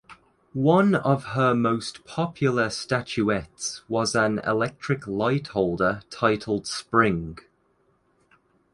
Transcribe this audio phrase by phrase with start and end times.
[0.53, 7.37] One of her most popular statuettes was an electric light holder titled "Spring".